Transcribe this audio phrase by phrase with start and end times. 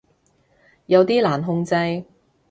[0.87, 2.05] 有啲難控制